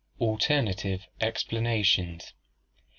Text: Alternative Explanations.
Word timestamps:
Alternative 0.19 1.05
Explanations. 1.19 2.33